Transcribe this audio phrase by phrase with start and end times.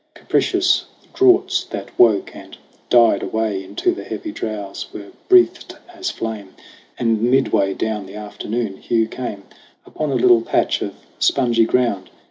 [0.15, 2.57] Capricious draughts that woke and
[2.89, 6.55] died away Into the heavy drowse, were breatht as flame.
[6.97, 9.43] And midway down the afternoon, Hugh came
[9.85, 12.09] Upon a little patch of spongy ground.